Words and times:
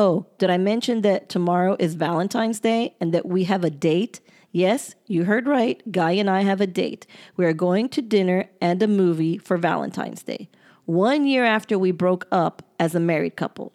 Oh, 0.00 0.26
did 0.38 0.48
I 0.48 0.58
mention 0.58 1.00
that 1.00 1.28
tomorrow 1.28 1.74
is 1.80 1.96
Valentine's 1.96 2.60
Day 2.60 2.94
and 3.00 3.12
that 3.12 3.26
we 3.26 3.42
have 3.50 3.64
a 3.64 3.68
date? 3.68 4.20
Yes, 4.52 4.94
you 5.08 5.24
heard 5.24 5.48
right. 5.48 5.82
Guy 5.90 6.12
and 6.12 6.30
I 6.30 6.42
have 6.42 6.60
a 6.60 6.68
date. 6.68 7.04
We 7.36 7.44
are 7.46 7.52
going 7.52 7.88
to 7.88 8.00
dinner 8.00 8.48
and 8.60 8.80
a 8.80 8.86
movie 8.86 9.38
for 9.38 9.56
Valentine's 9.56 10.22
Day, 10.22 10.50
one 10.84 11.26
year 11.26 11.44
after 11.44 11.76
we 11.76 11.90
broke 11.90 12.28
up 12.30 12.62
as 12.78 12.94
a 12.94 13.00
married 13.00 13.34
couple. 13.34 13.72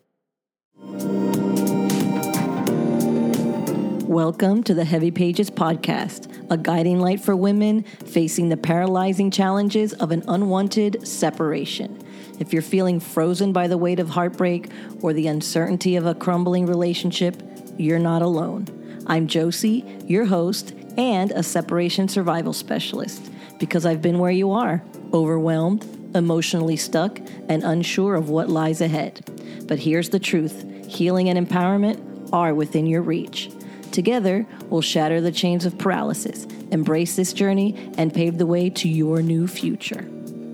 Welcome 4.08 4.64
to 4.64 4.74
the 4.74 4.86
Heavy 4.86 5.12
Pages 5.12 5.50
Podcast, 5.50 6.34
a 6.50 6.55
guiding 6.55 7.02
light 7.02 7.20
for 7.20 7.36
women 7.36 7.84
facing 8.05 8.48
the 8.48 8.55
paralyzing 8.55 9.30
challenges 9.30 9.92
of 9.96 10.12
an 10.12 10.24
unwanted 10.30 11.05
separation. 11.05 12.02
If 12.39 12.52
you're 12.52 12.61
feeling 12.61 13.00
frozen 13.00 13.54
by 13.54 13.68
the 13.68 13.77
weight 13.77 14.00
of 14.00 14.09
heartbreak 14.09 14.70
or 15.02 15.13
the 15.13 15.27
uncertainty 15.27 15.95
of 15.95 16.05
a 16.05 16.15
crumbling 16.15 16.65
relationship, 16.65 17.41
you're 17.77 18.00
not 18.00 18.21
alone. 18.21 18.68
I'm 19.07 19.28
Josie, 19.28 19.86
your 20.07 20.25
host, 20.25 20.74
and 20.97 21.32
a 21.32 21.43
separation 21.43 22.07
survival 22.07 22.54
specialist, 22.54 23.32
because 23.60 23.86
I've 23.86 24.01
been 24.01 24.19
where 24.19 24.32
you 24.32 24.51
are 24.51 24.83
overwhelmed, 25.14 25.86
emotionally 26.15 26.75
stuck, 26.75 27.19
and 27.47 27.64
unsure 27.64 28.15
of 28.15 28.29
what 28.29 28.50
lies 28.50 28.82
ahead. 28.82 29.24
But 29.68 29.79
here's 29.79 30.10
the 30.10 30.19
truth 30.19 30.65
healing 30.88 31.29
and 31.29 31.47
empowerment 31.47 32.31
are 32.33 32.53
within 32.53 32.88
your 32.88 33.02
reach. 33.02 33.52
Together, 33.91 34.45
we'll 34.69 34.81
shatter 34.81 35.22
the 35.22 35.31
chains 35.31 35.66
of 35.66 35.77
paralysis, 35.77 36.45
embrace 36.72 37.16
this 37.16 37.31
journey, 37.31 37.91
and 37.97 38.13
pave 38.13 38.38
the 38.38 38.45
way 38.45 38.69
to 38.72 38.89
your 38.89 39.22
new 39.22 39.47
future. 39.47 40.09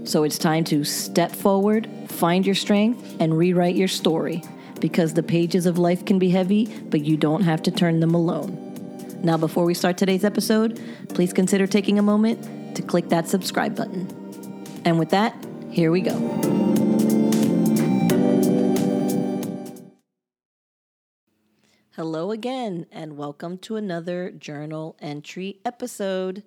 So 0.09 0.23
it's 0.23 0.40
time 0.40 0.63
to 0.63 0.84
step 0.84 1.31
forward, 1.31 1.88
find 2.08 2.44
your 2.44 2.55
strength, 2.55 3.18
and 3.20 3.38
rewrite 3.38 3.76
your 3.76 3.88
story 3.88 4.41
because 4.82 5.13
the 5.13 5.22
pages 5.22 5.68
of 5.68 5.77
life 5.77 6.04
can 6.04 6.18
be 6.18 6.32
heavy, 6.32 6.66
but 6.66 7.05
you 7.05 7.16
don't 7.16 7.44
have 7.44 7.62
to 7.62 7.70
turn 7.70 7.99
them 7.99 8.16
alone. 8.16 8.58
Now, 9.22 9.38
before 9.38 9.66
we 9.66 9.76
start 9.76 9.99
today's 9.99 10.24
episode, 10.24 10.82
please 11.10 11.32
consider 11.32 11.68
taking 11.68 11.99
a 11.99 12.01
moment 12.01 12.76
to 12.76 12.82
click 12.82 13.10
that 13.10 13.27
subscribe 13.27 13.76
button. 13.76 14.07
And 14.84 14.98
with 14.98 15.12
that, 15.12 15.35
here 15.70 15.91
we 15.91 16.01
go. 16.01 16.18
Hello 21.91 22.32
again, 22.32 22.88
and 22.91 23.16
welcome 23.16 23.60
to 23.60 23.76
another 23.76 24.32
journal 24.32 24.98
entry 24.99 25.60
episode. 25.63 26.41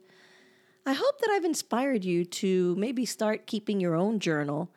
I 0.84 0.94
hope 0.94 1.20
that 1.20 1.30
I've 1.30 1.44
inspired 1.44 2.04
you 2.04 2.24
to 2.24 2.74
maybe 2.76 3.04
start 3.06 3.46
keeping 3.46 3.80
your 3.80 3.94
own 3.94 4.18
journal. 4.18 4.70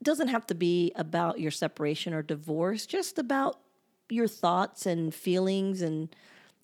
It 0.00 0.04
doesn't 0.04 0.28
have 0.28 0.46
to 0.46 0.54
be 0.54 0.92
about 0.96 1.40
your 1.40 1.50
separation 1.50 2.14
or 2.14 2.22
divorce, 2.22 2.86
just 2.86 3.18
about 3.18 3.60
your 4.08 4.28
thoughts 4.28 4.86
and 4.86 5.14
feelings 5.14 5.82
and 5.82 6.14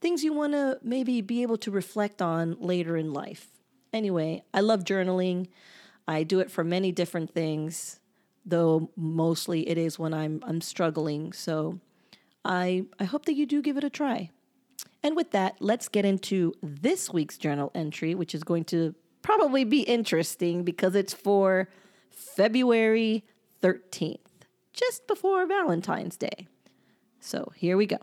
things 0.01 0.25
you 0.25 0.33
want 0.33 0.53
to 0.55 0.79
maybe 0.83 1.21
be 1.21 1.43
able 1.43 1.59
to 1.59 1.71
reflect 1.71 2.23
on 2.23 2.57
later 2.61 2.97
in 2.97 3.13
life. 3.13 3.49
Anyway, 3.93 4.43
I 4.55 4.61
love 4.61 4.85
journaling. 4.85 5.49
I 6.09 6.23
do 6.23 6.41
it 6.41 6.51
for 6.51 6.65
many 6.65 6.93
different 6.93 7.33
things, 7.35 8.01
though 8.45 8.91
mostly 8.97 9.69
it 9.69 9.79
is 9.79 9.99
when 9.99 10.15
I'm 10.15 10.43
I'm 10.47 10.61
struggling. 10.61 11.33
So 11.33 11.79
I 12.45 12.87
I 12.99 13.05
hope 13.05 13.27
that 13.27 13.35
you 13.35 13.45
do 13.45 13.61
give 13.61 13.77
it 13.77 13.85
a 13.85 13.91
try. 13.91 14.31
And 15.03 15.17
with 15.17 15.33
that, 15.33 15.57
let's 15.61 15.89
get 15.89 16.05
into 16.05 16.55
this 16.63 17.13
week's 17.13 17.37
journal 17.37 17.71
entry, 17.75 18.15
which 18.15 18.35
is 18.35 18.45
going 18.45 18.65
to 18.67 18.95
probably 19.23 19.65
be 19.65 19.83
interesting 19.83 20.63
because 20.65 20.95
it's 20.95 21.13
for 21.15 21.69
February 22.11 23.25
13th, 23.63 24.19
just 24.73 25.07
before 25.07 25.47
Valentine's 25.47 26.17
Day. 26.17 26.47
So 27.21 27.53
here 27.57 27.77
we 27.77 27.87
go. 27.87 27.99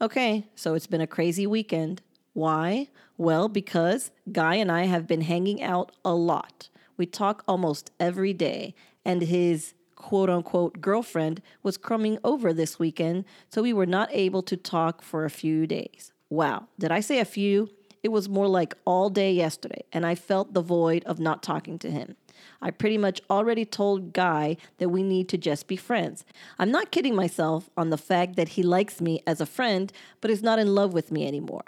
Okay, 0.00 0.46
so 0.54 0.74
it's 0.74 0.86
been 0.86 1.00
a 1.00 1.06
crazy 1.06 1.46
weekend. 1.46 2.02
Why? 2.34 2.88
Well, 3.16 3.48
because 3.48 4.10
Guy 4.30 4.56
and 4.56 4.70
I 4.70 4.84
have 4.84 5.06
been 5.06 5.22
hanging 5.22 5.62
out 5.62 5.92
a 6.04 6.14
lot. 6.14 6.68
We 6.98 7.06
talk 7.06 7.42
almost 7.48 7.90
every 7.98 8.32
day, 8.32 8.74
and 9.04 9.22
his 9.22 9.72
quote 9.96 10.30
unquote 10.30 10.80
girlfriend 10.80 11.42
was 11.62 11.76
coming 11.76 12.18
over 12.22 12.52
this 12.52 12.78
weekend, 12.78 13.24
so 13.48 13.62
we 13.62 13.72
were 13.72 13.86
not 13.86 14.08
able 14.12 14.42
to 14.42 14.56
talk 14.56 15.02
for 15.02 15.24
a 15.24 15.30
few 15.30 15.66
days. 15.66 16.12
Wow, 16.30 16.68
did 16.78 16.92
I 16.92 17.00
say 17.00 17.18
a 17.18 17.24
few? 17.24 17.70
It 18.02 18.10
was 18.10 18.28
more 18.28 18.46
like 18.46 18.74
all 18.84 19.10
day 19.10 19.32
yesterday, 19.32 19.82
and 19.92 20.06
I 20.06 20.14
felt 20.14 20.54
the 20.54 20.62
void 20.62 21.02
of 21.04 21.18
not 21.18 21.42
talking 21.42 21.78
to 21.80 21.90
him. 21.90 22.14
I 22.62 22.70
pretty 22.70 22.98
much 22.98 23.20
already 23.28 23.64
told 23.64 24.12
Guy 24.12 24.56
that 24.78 24.90
we 24.90 25.02
need 25.02 25.28
to 25.30 25.38
just 25.38 25.66
be 25.66 25.76
friends. 25.76 26.24
I'm 26.58 26.70
not 26.70 26.92
kidding 26.92 27.16
myself 27.16 27.68
on 27.76 27.90
the 27.90 27.98
fact 27.98 28.36
that 28.36 28.50
he 28.50 28.62
likes 28.62 29.00
me 29.00 29.22
as 29.26 29.40
a 29.40 29.46
friend, 29.46 29.92
but 30.20 30.30
is 30.30 30.42
not 30.42 30.58
in 30.58 30.74
love 30.74 30.92
with 30.92 31.10
me 31.10 31.26
anymore, 31.26 31.64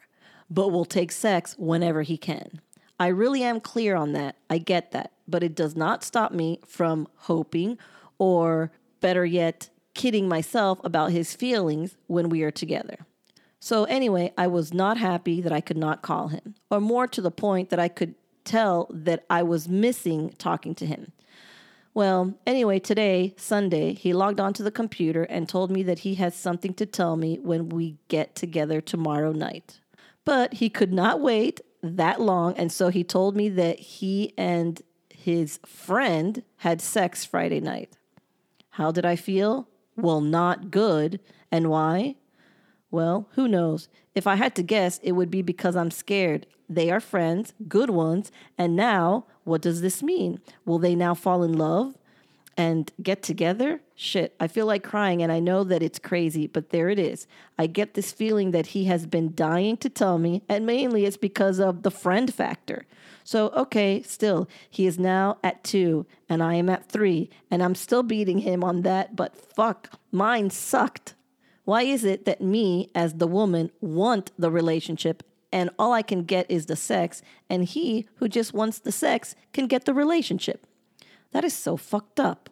but 0.49 0.69
will 0.69 0.85
take 0.85 1.11
sex 1.11 1.57
whenever 1.59 2.03
he 2.03 2.17
can. 2.17 2.61
I 3.01 3.09
really 3.09 3.43
am 3.43 3.61
clear 3.61 3.97
on 3.97 4.13
that. 4.13 4.37
I 4.51 4.59
get 4.59 4.93
that. 4.93 5.13
But 5.27 5.43
it 5.43 5.55
does 5.55 5.77
not 5.77 6.03
stop 6.03 6.33
me 6.33 6.61
from 6.67 7.07
hoping 7.17 7.79
or 8.19 8.71
better 9.01 9.25
yet, 9.25 9.69
kidding 9.95 10.29
myself 10.29 10.81
about 10.85 11.11
his 11.11 11.35
feelings 11.35 11.97
when 12.07 12.29
we 12.29 12.43
are 12.43 12.51
together. 12.51 13.07
So, 13.61 13.85
anyway, 13.85 14.33
I 14.39 14.47
was 14.47 14.73
not 14.73 14.99
happy 14.99 15.41
that 15.41 15.53
I 15.53 15.61
could 15.61 15.77
not 15.77 16.03
call 16.03 16.29
him, 16.29 16.55
or 16.71 16.81
more 16.81 17.09
to 17.09 17.21
the 17.21 17.31
point 17.31 17.71
that 17.71 17.81
I 17.81 17.89
could 17.89 18.15
tell 18.45 18.87
that 18.91 19.25
I 19.29 19.43
was 19.43 19.69
missing 19.69 20.33
talking 20.39 20.75
to 20.77 20.87
him. 20.87 21.13
Well, 21.93 22.35
anyway, 22.47 22.79
today, 22.79 23.35
Sunday, 23.37 23.95
he 23.95 24.13
logged 24.13 24.39
onto 24.39 24.63
the 24.63 24.71
computer 24.71 25.25
and 25.25 25.49
told 25.49 25.73
me 25.73 25.83
that 25.83 26.01
he 26.01 26.15
has 26.15 26.37
something 26.37 26.73
to 26.75 26.87
tell 26.87 27.17
me 27.17 27.41
when 27.41 27.69
we 27.71 27.97
get 28.07 28.37
together 28.37 28.81
tomorrow 28.81 29.33
night. 29.33 29.81
But 30.25 30.55
he 30.55 30.71
could 30.71 30.93
not 30.93 31.21
wait 31.21 31.61
that 31.83 32.21
long, 32.21 32.55
and 32.57 32.71
so 32.71 32.91
he 32.91 33.03
told 33.03 33.35
me 33.35 33.49
that 33.49 33.81
he 33.81 34.33
and 34.39 34.81
his 35.11 35.59
friend 35.67 36.45
had 36.59 36.81
sex 36.81 37.25
Friday 37.25 37.61
night. 37.61 37.98
How 38.79 38.93
did 38.93 39.05
I 39.05 39.17
feel? 39.17 39.67
Well, 39.97 40.21
not 40.21 40.71
good. 40.71 41.19
And 41.51 41.69
why? 41.69 42.15
Well, 42.93 43.29
who 43.33 43.49
knows? 43.49 43.89
If 44.15 44.29
I 44.29 44.37
had 44.37 44.55
to 44.55 44.63
guess, 44.63 45.01
it 45.03 45.13
would 45.13 45.33
be 45.33 45.43
because 45.43 45.75
I'm 45.75 45.91
scared. 45.91 46.47
They 46.69 46.89
are 46.89 47.01
friends, 47.01 47.55
good 47.67 47.91
ones, 47.91 48.31
and 48.57 48.77
now 48.77 49.27
what 49.43 49.63
does 49.63 49.81
this 49.81 50.01
mean? 50.01 50.39
Will 50.65 50.79
they 50.79 50.95
now 50.95 51.13
fall 51.15 51.43
in 51.43 51.55
love 51.55 51.99
and 52.57 52.93
get 53.03 53.21
together? 53.21 53.81
Shit, 53.97 54.37
I 54.39 54.47
feel 54.47 54.67
like 54.67 54.85
crying 54.85 55.25
and 55.25 55.33
I 55.33 55.41
know 55.41 55.65
that 55.65 55.83
it's 55.83 55.99
crazy, 55.99 56.47
but 56.47 56.71
there 56.71 56.89
it 56.89 57.01
is. 57.01 57.27
I 57.59 57.67
get 57.67 57.95
this 57.95 58.13
feeling 58.13 58.53
that 58.53 58.69
he 58.69 58.85
has 58.85 59.07
been 59.07 59.35
dying 59.35 59.77
to 59.79 59.89
tell 59.89 60.19
me, 60.19 60.45
and 60.49 60.65
mainly 60.65 61.05
it's 61.05 61.17
because 61.17 61.59
of 61.59 61.83
the 61.83 61.91
friend 61.91 62.33
factor. 62.33 62.87
So, 63.29 63.49
okay, 63.49 64.01
still, 64.01 64.49
he 64.71 64.87
is 64.87 64.99
now 64.99 65.37
at 65.45 65.63
two 65.63 66.07
and 66.31 66.43
I 66.43 66.55
am 66.55 66.71
at 66.71 66.89
three, 66.89 67.29
and 67.51 67.63
I'm 67.63 67.75
still 67.75 68.03
beating 68.03 68.39
him 68.39 68.65
on 68.65 68.81
that, 68.85 69.17
but 69.17 69.37
fuck, 69.37 69.91
mine 70.11 70.49
sucked. 70.49 71.13
Why 71.65 71.83
is 71.83 72.05
it 72.05 72.25
that 72.25 72.41
me, 72.41 72.91
as 72.95 73.13
the 73.17 73.27
woman, 73.27 73.71
want 73.83 74.31
the 74.39 74.51
relationship 74.51 75.23
and 75.53 75.69
all 75.79 75.93
I 75.93 76.01
can 76.01 76.25
get 76.25 76.51
is 76.51 76.65
the 76.65 76.75
sex, 76.75 77.21
and 77.51 77.65
he, 77.65 78.09
who 78.15 78.29
just 78.29 78.55
wants 78.55 78.79
the 78.79 78.93
sex, 78.93 79.35
can 79.53 79.67
get 79.67 79.85
the 79.85 79.93
relationship? 79.93 80.67
That 81.33 81.45
is 81.45 81.53
so 81.53 81.77
fucked 81.77 82.19
up. 82.19 82.49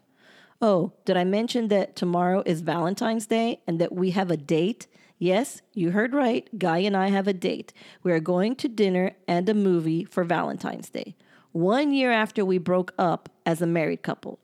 Oh, 0.60 0.92
did 1.06 1.16
I 1.16 1.24
mention 1.24 1.68
that 1.68 1.96
tomorrow 1.96 2.42
is 2.44 2.60
Valentine's 2.60 3.26
Day 3.26 3.62
and 3.66 3.80
that 3.80 3.94
we 3.94 4.10
have 4.10 4.30
a 4.30 4.36
date? 4.36 4.88
Yes, 5.18 5.62
you 5.72 5.92
heard 5.92 6.12
right. 6.12 6.46
Guy 6.58 6.78
and 6.78 6.96
I 6.96 7.08
have 7.08 7.26
a 7.26 7.32
date. 7.32 7.72
We 8.02 8.12
are 8.12 8.20
going 8.20 8.54
to 8.56 8.68
dinner 8.68 9.12
and 9.26 9.48
a 9.48 9.54
movie 9.54 10.04
for 10.04 10.24
Valentine's 10.24 10.90
Day, 10.90 11.16
one 11.52 11.92
year 11.92 12.12
after 12.12 12.44
we 12.44 12.58
broke 12.58 12.92
up 12.98 13.30
as 13.46 13.62
a 13.62 13.66
married 13.66 14.02
couple. 14.02 14.38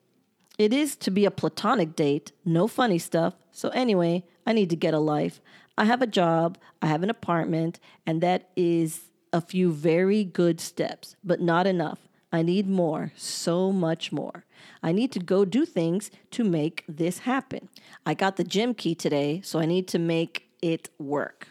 It 0.59 0.73
is 0.73 0.97
to 0.97 1.11
be 1.11 1.27
a 1.27 1.31
platonic 1.31 1.95
date, 1.95 2.33
no 2.45 2.69
funny 2.69 2.99
stuff. 2.99 3.35
So, 3.51 3.69
anyway, 3.71 4.25
I 4.47 4.53
need 4.55 4.71
to 4.71 4.77
get 4.77 4.95
a 4.95 4.99
life. 4.99 5.41
I 5.77 5.85
have 5.85 6.01
a 6.01 6.07
job, 6.07 6.57
I 6.81 6.87
have 6.87 7.03
an 7.03 7.11
apartment, 7.11 7.79
and 8.07 8.23
that 8.23 8.49
is 8.57 9.11
a 9.33 9.41
few 9.41 9.73
very 9.73 10.25
good 10.25 10.61
steps, 10.61 11.17
but 11.23 11.41
not 11.41 11.67
enough. 11.67 12.09
I 12.33 12.41
need 12.41 12.67
more, 12.67 13.13
so 13.15 13.73
much 13.73 14.11
more. 14.11 14.45
I 14.83 14.93
need 14.93 15.13
to 15.13 15.19
go 15.19 15.45
do 15.45 15.67
things 15.67 16.11
to 16.31 16.45
make 16.45 16.85
this 16.89 17.21
happen. 17.21 17.69
I 18.07 18.15
got 18.15 18.37
the 18.37 18.45
gym 18.45 18.73
key 18.73 18.95
today, 18.95 19.43
so 19.43 19.59
I 19.59 19.67
need 19.67 19.87
to 19.89 19.99
make 19.99 20.49
it 20.63 20.89
work. 20.99 21.49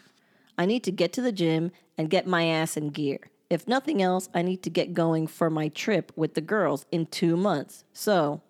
I 0.58 0.66
need 0.66 0.82
to 0.84 0.90
get 0.90 1.12
to 1.12 1.22
the 1.22 1.32
gym 1.32 1.70
and 1.96 2.10
get 2.10 2.26
my 2.26 2.46
ass 2.46 2.76
in 2.76 2.90
gear. 2.90 3.18
If 3.50 3.68
nothing 3.68 4.00
else, 4.00 4.28
I 4.34 4.42
need 4.42 4.62
to 4.62 4.70
get 4.70 4.94
going 4.94 5.26
for 5.26 5.50
my 5.50 5.68
trip 5.68 6.10
with 6.16 6.34
the 6.34 6.40
girls 6.40 6.86
in 6.90 7.06
two 7.06 7.36
months. 7.36 7.84
So, 7.92 8.40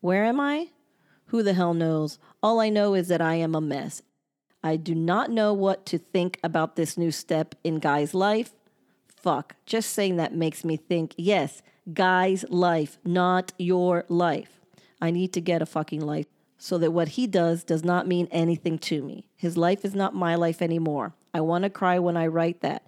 where 0.00 0.24
am 0.24 0.40
I? 0.40 0.70
Who 1.26 1.44
the 1.44 1.54
hell 1.54 1.74
knows? 1.74 2.18
All 2.42 2.58
I 2.58 2.70
know 2.70 2.94
is 2.94 3.06
that 3.08 3.20
I 3.20 3.36
am 3.36 3.54
a 3.54 3.60
mess. 3.60 4.02
I 4.64 4.76
do 4.76 4.94
not 4.94 5.30
know 5.30 5.54
what 5.54 5.86
to 5.86 5.98
think 5.98 6.40
about 6.42 6.74
this 6.74 6.98
new 6.98 7.12
step 7.12 7.54
in 7.62 7.78
Guy's 7.78 8.12
life. 8.12 8.52
Fuck, 9.06 9.54
just 9.64 9.92
saying 9.92 10.16
that 10.16 10.34
makes 10.34 10.64
me 10.64 10.76
think, 10.76 11.14
yes, 11.16 11.62
Guy's 11.92 12.44
life, 12.48 12.98
not 13.04 13.52
your 13.58 14.04
life. 14.08 14.60
I 15.00 15.10
need 15.10 15.32
to 15.34 15.40
get 15.40 15.62
a 15.62 15.66
fucking 15.66 16.00
life. 16.00 16.26
So 16.62 16.76
that 16.76 16.92
what 16.92 17.08
he 17.08 17.26
does 17.26 17.64
does 17.64 17.82
not 17.82 18.06
mean 18.06 18.28
anything 18.30 18.78
to 18.78 19.02
me. 19.02 19.24
His 19.34 19.56
life 19.56 19.82
is 19.82 19.94
not 19.94 20.14
my 20.14 20.34
life 20.34 20.60
anymore. 20.60 21.14
I 21.32 21.40
want 21.40 21.64
to 21.64 21.70
cry 21.70 21.98
when 21.98 22.18
I 22.18 22.26
write 22.26 22.60
that. 22.60 22.86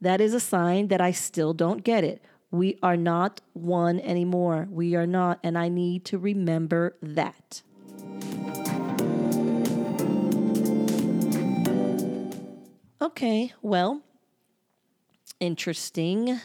That 0.00 0.22
is 0.22 0.32
a 0.32 0.40
sign 0.40 0.88
that 0.88 1.02
I 1.02 1.12
still 1.12 1.52
don't 1.52 1.84
get 1.84 2.04
it. 2.04 2.22
We 2.50 2.78
are 2.82 2.96
not 2.96 3.42
one 3.52 4.00
anymore. 4.00 4.66
We 4.70 4.96
are 4.96 5.06
not, 5.06 5.40
and 5.44 5.58
I 5.58 5.68
need 5.68 6.06
to 6.06 6.16
remember 6.16 6.96
that. 7.02 7.60
Okay, 13.02 13.52
well, 13.60 14.00
interesting. 15.38 16.40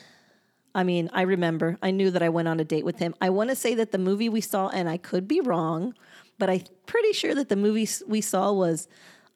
I 0.75 0.83
mean, 0.83 1.09
I 1.13 1.21
remember, 1.21 1.77
I 1.81 1.91
knew 1.91 2.11
that 2.11 2.21
I 2.21 2.29
went 2.29 2.49
on 2.49 2.59
a 2.59 2.65
date 2.65 2.83
with 2.83 2.99
him. 2.99 3.15
I 3.21 3.29
want 3.29 3.51
to 3.51 3.55
say 3.55 3.73
that 3.75 3.93
the 3.93 3.97
movie 3.97 4.27
we 4.27 4.41
saw, 4.41 4.67
and 4.67 4.89
I 4.89 4.97
could 4.97 5.29
be 5.29 5.39
wrong, 5.39 5.93
but 6.37 6.49
I'm 6.49 6.61
pretty 6.85 7.13
sure 7.13 7.35
that 7.35 7.49
the 7.49 7.55
movie 7.55 7.87
we 8.07 8.21
saw 8.21 8.51
was 8.51 8.87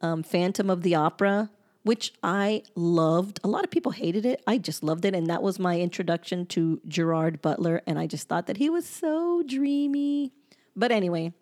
um, 0.02 0.24
Phantom 0.24 0.70
of 0.70 0.82
the 0.84 0.96
Opera 0.96 1.50
which 1.84 2.14
I 2.22 2.64
loved. 2.76 3.40
A 3.44 3.48
lot 3.48 3.64
of 3.64 3.72
people 3.72 3.92
hated 3.92 4.26
it. 4.26 4.44
I 4.46 4.58
just 4.58 4.84
loved 4.84 5.06
it. 5.06 5.16
And 5.16 5.28
that 5.28 5.42
was 5.42 5.60
my 5.60 5.80
introduction 5.80 6.46
to 6.48 6.80
Gerard 6.88 7.42
Butler. 7.42 7.82
And 7.88 7.98
I 7.98 8.08
just 8.08 8.28
thought 8.28 8.48
that 8.48 8.58
he 8.58 8.70
was 8.70 8.86
so 8.86 9.44
dreamy. 9.44 10.32
But 10.76 10.92
anyway, 10.92 11.34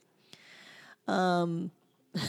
um, 1.08 1.72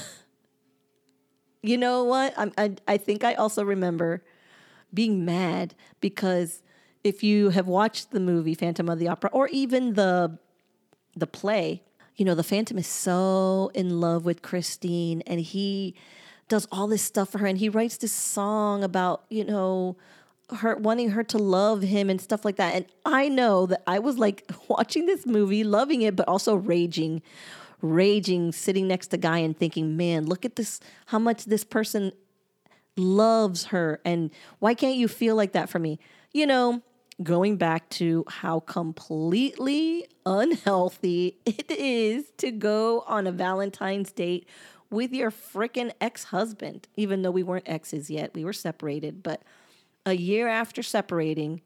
you 1.62 1.78
know 1.78 2.04
what? 2.04 2.34
I, 2.36 2.50
I, 2.58 2.76
I 2.88 2.96
think 2.96 3.22
I 3.22 3.34
also 3.34 3.64
remember 3.64 4.24
being 4.92 5.24
mad 5.24 5.74
because 6.00 6.62
if 7.04 7.22
you 7.22 7.50
have 7.50 7.68
watched 7.68 8.10
the 8.10 8.20
movie 8.20 8.54
Phantom 8.54 8.88
of 8.88 8.98
the 8.98 9.08
Opera 9.08 9.30
or 9.32 9.48
even 9.48 9.94
the 9.94 10.38
the 11.16 11.26
play, 11.26 11.82
you 12.20 12.26
know, 12.26 12.34
the 12.34 12.44
Phantom 12.44 12.76
is 12.76 12.86
so 12.86 13.70
in 13.72 13.98
love 13.98 14.26
with 14.26 14.42
Christine 14.42 15.22
and 15.26 15.40
he 15.40 15.94
does 16.48 16.68
all 16.70 16.86
this 16.86 17.00
stuff 17.00 17.30
for 17.30 17.38
her 17.38 17.46
and 17.46 17.56
he 17.56 17.70
writes 17.70 17.96
this 17.96 18.12
song 18.12 18.84
about, 18.84 19.24
you 19.30 19.42
know, 19.42 19.96
her 20.58 20.76
wanting 20.76 21.12
her 21.12 21.24
to 21.24 21.38
love 21.38 21.80
him 21.80 22.10
and 22.10 22.20
stuff 22.20 22.44
like 22.44 22.56
that. 22.56 22.74
And 22.74 22.84
I 23.06 23.30
know 23.30 23.64
that 23.64 23.82
I 23.86 24.00
was 24.00 24.18
like 24.18 24.52
watching 24.68 25.06
this 25.06 25.24
movie, 25.24 25.64
loving 25.64 26.02
it, 26.02 26.14
but 26.14 26.28
also 26.28 26.56
raging, 26.56 27.22
raging, 27.80 28.52
sitting 28.52 28.86
next 28.86 29.06
to 29.06 29.16
Guy 29.16 29.38
and 29.38 29.56
thinking, 29.56 29.96
man, 29.96 30.26
look 30.26 30.44
at 30.44 30.56
this, 30.56 30.78
how 31.06 31.18
much 31.18 31.46
this 31.46 31.64
person 31.64 32.12
loves 32.98 33.64
her. 33.64 33.98
And 34.04 34.30
why 34.58 34.74
can't 34.74 34.96
you 34.96 35.08
feel 35.08 35.36
like 35.36 35.52
that 35.52 35.70
for 35.70 35.78
me? 35.78 35.98
You 36.34 36.46
know, 36.46 36.82
going 37.22 37.56
back 37.56 37.88
to 37.90 38.24
how 38.28 38.60
completely 38.60 40.06
unhealthy 40.24 41.36
it 41.46 41.70
is 41.70 42.30
to 42.38 42.50
go 42.50 43.00
on 43.06 43.26
a 43.26 43.32
Valentine's 43.32 44.12
date 44.12 44.48
with 44.90 45.12
your 45.12 45.30
freaking 45.30 45.92
ex 46.00 46.24
husband, 46.24 46.88
even 46.96 47.22
though 47.22 47.30
we 47.30 47.42
weren't 47.42 47.68
exes 47.68 48.10
yet. 48.10 48.34
We 48.34 48.44
were 48.44 48.52
separated. 48.52 49.22
But 49.22 49.42
a 50.04 50.14
year 50.14 50.48
after 50.48 50.82
separating, 50.82 51.60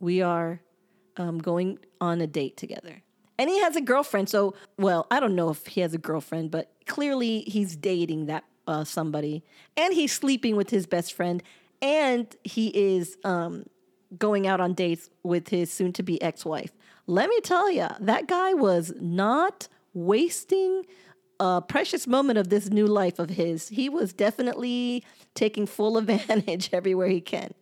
we 0.00 0.20
are 0.20 0.60
um, 1.16 1.38
going 1.38 1.78
on 2.00 2.20
a 2.20 2.26
date 2.26 2.56
together. 2.56 3.02
And 3.38 3.50
he 3.50 3.60
has 3.60 3.76
a 3.76 3.80
girlfriend. 3.80 4.28
So, 4.28 4.54
well, 4.78 5.06
I 5.10 5.20
don't 5.20 5.34
know 5.34 5.50
if 5.50 5.66
he 5.66 5.80
has 5.80 5.94
a 5.94 5.98
girlfriend, 5.98 6.50
but 6.50 6.70
clearly 6.86 7.40
he's 7.40 7.74
dating 7.76 8.26
that 8.26 8.44
uh, 8.66 8.84
somebody. 8.84 9.42
And 9.76 9.92
he's 9.94 10.12
sleeping 10.12 10.56
with 10.56 10.70
his 10.70 10.86
best 10.86 11.14
friend. 11.14 11.42
And 11.82 12.34
he 12.44 12.68
is 12.68 13.16
um, 13.24 13.66
going 14.18 14.46
out 14.46 14.60
on 14.60 14.74
dates 14.74 15.10
with 15.22 15.48
his 15.48 15.72
soon 15.72 15.92
to 15.94 16.02
be 16.02 16.20
ex 16.22 16.44
wife. 16.44 16.72
Let 17.06 17.28
me 17.28 17.40
tell 17.40 17.70
you, 17.70 17.88
that 18.00 18.26
guy 18.26 18.54
was 18.54 18.92
not 19.00 19.68
wasting 19.92 20.84
a 21.40 21.60
precious 21.60 22.06
moment 22.06 22.38
of 22.38 22.48
this 22.48 22.70
new 22.70 22.86
life 22.86 23.18
of 23.18 23.30
his. 23.30 23.68
He 23.68 23.88
was 23.88 24.12
definitely 24.12 25.04
taking 25.34 25.66
full 25.66 25.98
advantage 25.98 26.70
everywhere 26.72 27.08
he 27.08 27.20
can. 27.20 27.52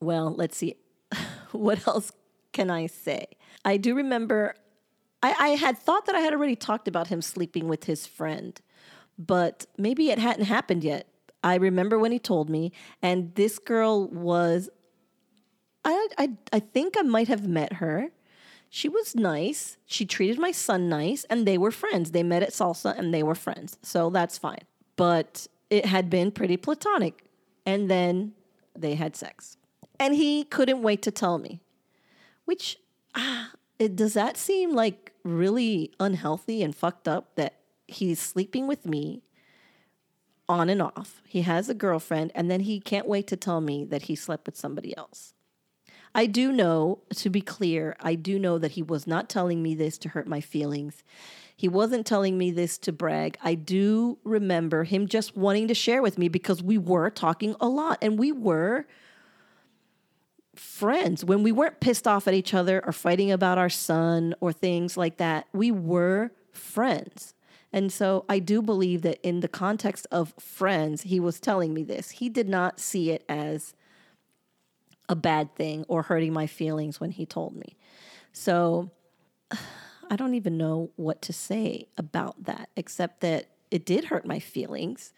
Well, 0.00 0.34
let's 0.34 0.56
see. 0.56 0.76
what 1.52 1.86
else 1.86 2.12
can 2.52 2.70
I 2.70 2.86
say? 2.86 3.26
I 3.64 3.76
do 3.76 3.94
remember 3.94 4.54
I, 5.22 5.34
I 5.38 5.48
had 5.50 5.78
thought 5.78 6.06
that 6.06 6.14
I 6.14 6.20
had 6.20 6.32
already 6.32 6.56
talked 6.56 6.88
about 6.88 7.08
him 7.08 7.22
sleeping 7.22 7.68
with 7.68 7.84
his 7.84 8.06
friend, 8.06 8.60
but 9.18 9.66
maybe 9.76 10.10
it 10.10 10.18
hadn't 10.18 10.44
happened 10.44 10.84
yet. 10.84 11.06
I 11.42 11.54
remember 11.56 11.98
when 11.98 12.12
he 12.12 12.18
told 12.18 12.50
me, 12.50 12.72
and 13.02 13.34
this 13.34 13.58
girl 13.58 14.08
was 14.08 14.68
I, 15.84 16.08
I, 16.18 16.30
I 16.52 16.60
think 16.60 16.96
I 16.98 17.02
might 17.02 17.28
have 17.28 17.46
met 17.46 17.74
her 17.74 18.10
she 18.70 18.88
was 18.88 19.14
nice. 19.14 19.76
She 19.86 20.04
treated 20.04 20.38
my 20.38 20.52
son 20.52 20.88
nice, 20.88 21.24
and 21.24 21.46
they 21.46 21.56
were 21.56 21.70
friends. 21.70 22.10
They 22.10 22.22
met 22.22 22.42
at 22.42 22.50
salsa 22.50 22.96
and 22.98 23.14
they 23.14 23.22
were 23.22 23.34
friends. 23.34 23.78
So 23.82 24.10
that's 24.10 24.36
fine. 24.36 24.62
But 24.96 25.46
it 25.70 25.86
had 25.86 26.10
been 26.10 26.30
pretty 26.30 26.56
platonic. 26.56 27.24
And 27.64 27.90
then 27.90 28.32
they 28.76 28.94
had 28.94 29.16
sex. 29.16 29.56
And 29.98 30.14
he 30.14 30.44
couldn't 30.44 30.82
wait 30.82 31.02
to 31.02 31.10
tell 31.10 31.38
me, 31.38 31.60
which 32.44 32.78
ah, 33.14 33.52
it, 33.78 33.96
does 33.96 34.14
that 34.14 34.36
seem 34.36 34.74
like 34.74 35.12
really 35.24 35.92
unhealthy 35.98 36.62
and 36.62 36.74
fucked 36.74 37.08
up 37.08 37.34
that 37.34 37.54
he's 37.86 38.20
sleeping 38.20 38.66
with 38.66 38.86
me 38.86 39.22
on 40.48 40.68
and 40.68 40.82
off? 40.82 41.22
He 41.26 41.42
has 41.42 41.68
a 41.68 41.74
girlfriend, 41.74 42.32
and 42.34 42.50
then 42.50 42.60
he 42.60 42.80
can't 42.80 43.06
wait 43.06 43.26
to 43.28 43.36
tell 43.36 43.60
me 43.60 43.84
that 43.84 44.02
he 44.02 44.14
slept 44.14 44.46
with 44.46 44.56
somebody 44.56 44.96
else. 44.96 45.34
I 46.14 46.26
do 46.26 46.52
know, 46.52 47.00
to 47.16 47.30
be 47.30 47.40
clear, 47.40 47.96
I 48.00 48.14
do 48.14 48.38
know 48.38 48.58
that 48.58 48.72
he 48.72 48.82
was 48.82 49.06
not 49.06 49.28
telling 49.28 49.62
me 49.62 49.74
this 49.74 49.98
to 49.98 50.08
hurt 50.08 50.26
my 50.26 50.40
feelings. 50.40 51.02
He 51.56 51.68
wasn't 51.68 52.06
telling 52.06 52.38
me 52.38 52.50
this 52.50 52.78
to 52.78 52.92
brag. 52.92 53.36
I 53.42 53.54
do 53.54 54.18
remember 54.24 54.84
him 54.84 55.06
just 55.06 55.36
wanting 55.36 55.68
to 55.68 55.74
share 55.74 56.02
with 56.02 56.16
me 56.16 56.28
because 56.28 56.62
we 56.62 56.78
were 56.78 57.10
talking 57.10 57.56
a 57.60 57.68
lot 57.68 57.98
and 58.00 58.18
we 58.18 58.32
were 58.32 58.86
friends. 60.54 61.24
When 61.24 61.42
we 61.42 61.52
weren't 61.52 61.80
pissed 61.80 62.06
off 62.06 62.28
at 62.28 62.34
each 62.34 62.54
other 62.54 62.84
or 62.86 62.92
fighting 62.92 63.30
about 63.32 63.58
our 63.58 63.68
son 63.68 64.34
or 64.40 64.52
things 64.52 64.96
like 64.96 65.16
that, 65.18 65.46
we 65.52 65.70
were 65.70 66.30
friends. 66.52 67.34
And 67.72 67.92
so 67.92 68.24
I 68.28 68.38
do 68.38 68.62
believe 68.62 69.02
that 69.02 69.18
in 69.22 69.40
the 69.40 69.48
context 69.48 70.06
of 70.10 70.32
friends, 70.38 71.02
he 71.02 71.20
was 71.20 71.38
telling 71.38 71.74
me 71.74 71.82
this. 71.82 72.10
He 72.12 72.28
did 72.28 72.48
not 72.48 72.80
see 72.80 73.10
it 73.10 73.24
as 73.28 73.74
a 75.08 75.16
bad 75.16 75.54
thing 75.54 75.84
or 75.88 76.02
hurting 76.02 76.32
my 76.32 76.46
feelings 76.46 77.00
when 77.00 77.10
he 77.10 77.26
told 77.26 77.54
me. 77.54 77.76
So 78.32 78.90
I 80.10 80.16
don't 80.16 80.34
even 80.34 80.56
know 80.56 80.90
what 80.96 81.20
to 81.22 81.32
say 81.34 81.88
about 81.98 82.44
that, 82.44 82.70
except 82.76 83.20
that 83.20 83.50
it 83.70 83.84
did 83.84 84.06
hurt 84.06 84.24
my 84.24 84.38
feelings. 84.38 85.12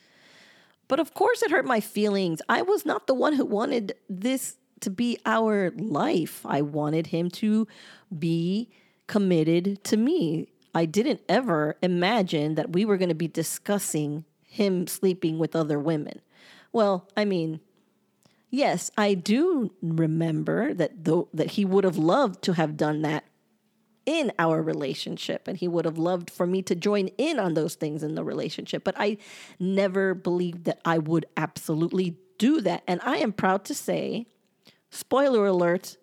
But 0.89 0.99
of 0.99 1.15
course, 1.15 1.43
it 1.43 1.53
hurt 1.53 1.65
my 1.65 1.79
feelings. 1.79 2.43
I 2.49 2.63
was 2.63 2.85
not 2.85 3.07
the 3.07 3.15
one 3.15 3.35
who 3.35 3.45
wanted 3.45 3.95
this 4.09 4.57
to 4.81 4.91
be 4.91 5.19
our 5.25 5.71
life. 5.77 6.45
I 6.45 6.63
wanted 6.63 7.09
him 7.09 7.31
to 7.31 7.69
be 8.19 8.71
committed 9.07 9.85
to 9.85 9.97
me. 9.97 10.49
I 10.75 10.85
didn't 10.85 11.21
ever 11.29 11.77
imagine 11.83 12.55
that 12.55 12.73
we 12.73 12.85
were 12.85 12.97
going 12.97 13.09
to 13.09 13.15
be 13.15 13.29
discussing 13.29 14.25
him 14.43 14.87
sleeping 14.87 15.39
with 15.39 15.57
other 15.57 15.79
women. 15.79 16.21
Well, 16.73 17.09
I 17.17 17.25
mean, 17.25 17.61
Yes, 18.51 18.91
I 18.99 19.15
do 19.15 19.73
remember 19.81 20.75
that 20.75 21.05
though 21.05 21.29
that 21.33 21.53
he 21.53 21.65
would 21.65 21.85
have 21.85 21.97
loved 21.97 22.43
to 22.43 22.55
have 22.55 22.77
done 22.77 23.03
that 23.03 23.25
in 24.05 24.33
our 24.41 24.61
relationship 24.61 25.47
and 25.47 25.57
he 25.57 25.69
would 25.69 25.85
have 25.85 25.99
loved 25.99 26.31
for 26.31 26.47
me 26.47 26.63
to 26.63 26.75
join 26.75 27.09
in 27.17 27.39
on 27.39 27.55
those 27.55 27.77
things 27.77 28.03
in 28.03 28.17
the 28.17 28.25
relationship, 28.25 28.83
but 28.83 28.97
I 28.99 29.19
never 29.61 30.15
believed 30.15 30.65
that 30.65 30.81
I 30.85 30.99
would 30.99 31.27
absolutely 31.37 32.17
do 32.39 32.61
that. 32.63 32.83
And 32.89 33.01
I 33.05 33.19
am 33.19 33.33
proud 33.33 33.65
to 33.67 33.75
say, 33.75 34.27
spoiler 34.91 35.47
alert, 35.47 35.97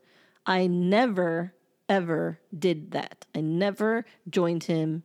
I 0.46 0.68
never 0.68 1.54
ever 1.90 2.40
did 2.58 2.92
that. 2.92 3.26
I 3.36 3.42
never 3.42 4.06
joined 4.30 4.66
him 4.66 5.04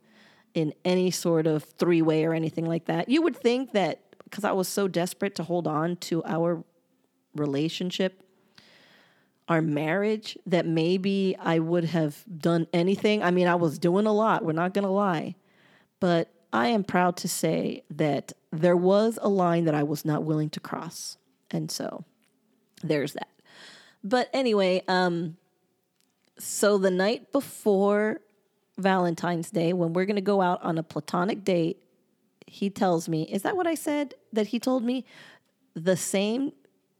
in 0.55 0.75
any 0.85 1.11
sort 1.11 1.47
of 1.47 1.65
three 1.65 2.03
way 2.03 2.25
or 2.25 2.35
anything 2.35 2.67
like 2.67 2.87
that. 2.87 3.09
You 3.09 3.23
would 3.23 3.37
think 3.37 3.73
that 3.73 4.01
because 4.25 4.45
I 4.45 4.53
was 4.53 4.69
so 4.69 4.89
desperate 4.89 5.35
to 5.37 5.43
hold 5.43 5.67
on 5.67 5.97
to 5.97 6.25
our 6.25 6.65
relationship, 7.35 8.23
our 9.49 9.61
marriage, 9.61 10.39
that 10.47 10.67
maybe 10.67 11.37
I 11.39 11.59
would 11.59 11.85
have 11.85 12.25
done 12.39 12.67
anything. 12.73 13.23
I 13.23 13.31
mean, 13.31 13.47
I 13.47 13.57
was 13.57 13.79
doing 13.79 14.07
a 14.07 14.13
lot, 14.13 14.45
we're 14.45 14.53
not 14.53 14.73
going 14.75 14.85
to 14.85 14.91
lie. 14.91 15.35
But 16.01 16.33
I 16.53 16.69
am 16.69 16.85
proud 16.85 17.17
to 17.19 17.29
say 17.29 17.85
that 17.91 18.33
there 18.51 18.77
was 18.77 19.19
a 19.23 19.29
line 19.29 19.65
that 19.67 19.75
I 19.75 19.83
was 19.83 20.05
not 20.05 20.25
willing 20.25 20.51
to 20.51 20.61
cross. 20.61 21.17
And 21.51 21.71
so 21.71 22.05
there's 22.83 23.13
that. 23.15 23.29
But 24.03 24.29
anyway, 24.33 24.83
um, 24.89 25.37
so 26.43 26.79
the 26.79 26.91
night 26.91 27.33
before 27.33 28.21
Valentine's 28.79 29.51
Day, 29.51 29.73
when 29.73 29.93
we're 29.93 30.07
going 30.07 30.17
to 30.17 30.23
go 30.23 30.41
out 30.41 30.63
on 30.63 30.79
a 30.79 30.83
platonic 30.83 31.45
date, 31.45 31.83
he 32.47 32.69
tells 32.69 33.09
me, 33.09 33.23
Is 33.25 33.43
that 33.43 33.57
what 33.57 33.67
I 33.67 33.75
said? 33.75 34.15
That 34.33 34.49
he 34.49 34.59
told 34.59 34.83
me 34.83 35.05
the 35.75 35.97
same 35.97 36.53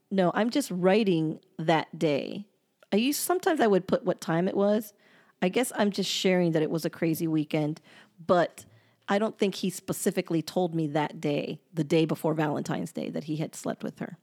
no, 0.09 0.31
I'm 0.35 0.51
just 0.51 0.69
writing 0.69 1.39
that 1.57 1.97
day. 1.97 2.45
I 2.91 2.97
used 2.97 3.19
sometimes 3.19 3.59
I 3.59 3.65
would 3.65 3.87
put 3.87 4.05
what 4.05 4.21
time 4.21 4.47
it 4.47 4.55
was, 4.55 4.93
I 5.41 5.49
guess 5.49 5.73
I'm 5.75 5.91
just 5.91 6.09
sharing 6.09 6.51
that 6.51 6.61
it 6.61 6.69
was 6.69 6.85
a 6.85 6.89
crazy 6.89 7.27
weekend, 7.27 7.81
but 8.25 8.63
I 9.09 9.17
don't 9.17 9.37
think 9.37 9.55
he 9.55 9.69
specifically 9.69 10.41
told 10.41 10.73
me 10.75 10.87
that 10.87 11.19
day, 11.19 11.59
the 11.73 11.83
day 11.83 12.05
before 12.05 12.33
Valentine's 12.33 12.91
Day, 12.91 13.09
that 13.09 13.25
he 13.25 13.37
had 13.37 13.55
slept 13.55 13.83
with 13.83 13.99
her. 13.99 14.17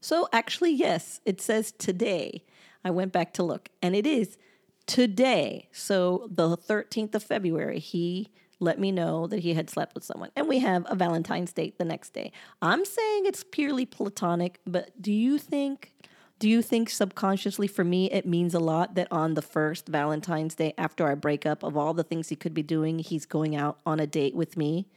So 0.00 0.28
actually, 0.32 0.72
yes, 0.72 1.20
it 1.24 1.40
says 1.40 1.72
today. 1.72 2.42
I 2.84 2.90
went 2.90 3.12
back 3.12 3.32
to 3.34 3.42
look, 3.42 3.68
and 3.82 3.94
it 3.94 4.06
is 4.06 4.36
today. 4.86 5.68
So 5.72 6.28
the 6.30 6.56
13th 6.56 7.14
of 7.14 7.22
February, 7.22 7.78
he 7.78 8.30
let 8.60 8.78
me 8.78 8.92
know 8.92 9.26
that 9.26 9.40
he 9.40 9.54
had 9.54 9.68
slept 9.70 9.94
with 9.94 10.04
someone. 10.04 10.30
And 10.36 10.48
we 10.48 10.60
have 10.60 10.86
a 10.88 10.94
Valentine's 10.94 11.52
date 11.52 11.78
the 11.78 11.84
next 11.84 12.10
day. 12.12 12.32
I'm 12.62 12.84
saying 12.84 13.26
it's 13.26 13.44
purely 13.44 13.86
platonic, 13.86 14.60
but 14.66 15.00
do 15.00 15.12
you 15.12 15.38
think 15.38 15.92
do 16.40 16.48
you 16.48 16.62
think 16.62 16.90
subconsciously 16.90 17.68
for 17.68 17.84
me 17.84 18.10
it 18.10 18.26
means 18.26 18.54
a 18.54 18.58
lot 18.58 18.96
that 18.96 19.08
on 19.10 19.34
the 19.34 19.40
first 19.40 19.88
Valentine's 19.88 20.56
Day 20.56 20.74
after 20.76 21.06
our 21.06 21.16
breakup 21.16 21.62
of 21.62 21.76
all 21.76 21.94
the 21.94 22.02
things 22.02 22.28
he 22.28 22.36
could 22.36 22.52
be 22.52 22.62
doing, 22.62 22.98
he's 22.98 23.24
going 23.24 23.54
out 23.54 23.78
on 23.86 24.00
a 24.00 24.06
date 24.06 24.34
with 24.34 24.56
me? 24.56 24.88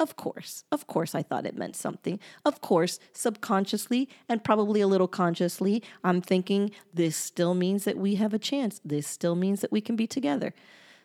Of 0.00 0.16
course. 0.16 0.64
Of 0.72 0.86
course 0.86 1.14
I 1.14 1.22
thought 1.22 1.46
it 1.46 1.56
meant 1.56 1.76
something. 1.76 2.18
Of 2.44 2.60
course, 2.60 2.98
subconsciously 3.12 4.08
and 4.28 4.42
probably 4.42 4.80
a 4.80 4.88
little 4.88 5.08
consciously, 5.08 5.82
I'm 6.02 6.20
thinking 6.20 6.72
this 6.92 7.16
still 7.16 7.54
means 7.54 7.84
that 7.84 7.96
we 7.96 8.16
have 8.16 8.34
a 8.34 8.38
chance. 8.38 8.80
This 8.84 9.06
still 9.06 9.36
means 9.36 9.60
that 9.60 9.70
we 9.70 9.80
can 9.80 9.94
be 9.96 10.06
together. 10.06 10.52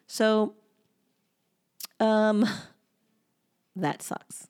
So 0.07 0.55
um, 1.99 2.45
that 3.75 4.01
sucks. 4.01 4.47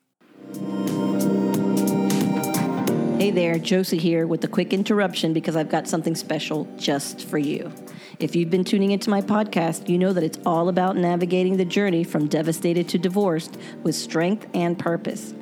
Hey 3.20 3.30
there, 3.30 3.58
Josie 3.58 3.98
here 3.98 4.26
with 4.26 4.42
a 4.44 4.48
quick 4.48 4.72
interruption 4.72 5.34
because 5.34 5.54
I've 5.54 5.68
got 5.68 5.86
something 5.86 6.14
special 6.14 6.66
just 6.78 7.28
for 7.28 7.36
you. 7.36 7.70
If 8.18 8.34
you've 8.34 8.48
been 8.48 8.64
tuning 8.64 8.92
into 8.92 9.10
my 9.10 9.20
podcast, 9.20 9.90
you 9.90 9.98
know 9.98 10.14
that 10.14 10.24
it's 10.24 10.38
all 10.46 10.70
about 10.70 10.96
navigating 10.96 11.58
the 11.58 11.66
journey 11.66 12.02
from 12.02 12.28
devastated 12.28 12.88
to 12.88 12.98
divorced 12.98 13.58
with 13.82 13.94
strength 13.94 14.46
and 14.54 14.78
purpose. 14.78 15.34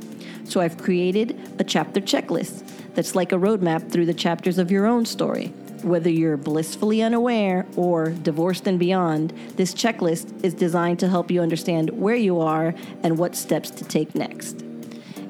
So 0.42 0.60
I've 0.60 0.76
created 0.76 1.38
a 1.60 1.62
chapter 1.62 2.00
checklist 2.00 2.68
that's 2.96 3.14
like 3.14 3.30
a 3.30 3.36
roadmap 3.36 3.92
through 3.92 4.06
the 4.06 4.12
chapters 4.12 4.58
of 4.58 4.72
your 4.72 4.84
own 4.84 5.06
story. 5.06 5.52
Whether 5.84 6.10
you're 6.10 6.36
blissfully 6.36 7.00
unaware 7.00 7.64
or 7.76 8.10
divorced 8.10 8.66
and 8.66 8.80
beyond, 8.80 9.32
this 9.54 9.72
checklist 9.72 10.44
is 10.44 10.52
designed 10.52 10.98
to 10.98 11.08
help 11.08 11.30
you 11.30 11.40
understand 11.40 11.90
where 11.90 12.16
you 12.16 12.40
are 12.40 12.74
and 13.04 13.18
what 13.18 13.36
steps 13.36 13.70
to 13.70 13.84
take 13.84 14.16
next. 14.16 14.64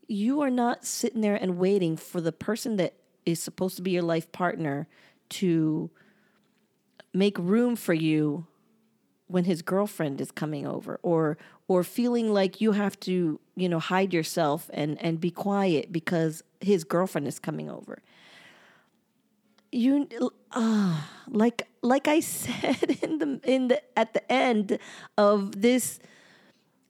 you 0.08 0.39
are 0.41 0.51
not 0.51 0.86
sitting 0.86 1.22
there 1.22 1.36
and 1.36 1.58
waiting 1.58 1.98
for 1.98 2.22
the 2.22 2.32
person 2.32 2.77
that 2.77 2.94
is 3.25 3.41
supposed 3.41 3.75
to 3.75 3.82
be 3.82 3.91
your 3.91 4.03
life 4.03 4.32
partner 4.32 4.88
to 5.29 5.89
make 7.12 7.38
room 7.39 7.75
for 7.75 7.94
you 7.94 8.46
when 9.27 9.44
his 9.44 9.62
girlfriend 9.62 10.22
is 10.22 10.32
coming 10.32 10.65
over 10.65 11.00
or 11.03 11.38
or 11.68 11.84
feeling 11.84 12.32
like 12.32 12.62
you 12.62 12.72
have 12.72 13.00
to 13.00 13.39
you 13.56 13.68
know 13.68 13.79
hide 13.79 14.13
yourself 14.13 14.70
and 14.74 15.01
and 15.01 15.20
be 15.20 15.32
quiet 15.32 15.91
because 15.91 16.44
his 16.62 16.84
girlfriend 16.84 17.27
is 17.27 17.39
coming 17.39 17.70
over. 17.70 18.01
You 19.72 20.08
uh, 20.51 21.01
like 21.27 21.68
like 21.82 22.08
i 22.08 22.20
said 22.38 22.98
in 23.03 23.20
the 23.20 23.39
in 23.44 23.68
the 23.70 23.82
at 23.98 24.13
the 24.13 24.32
end 24.32 24.79
of 25.18 25.62
this 25.62 26.00